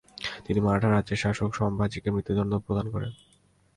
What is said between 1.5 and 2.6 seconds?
সম্ভাজি কে মৃত্যুদণ্ড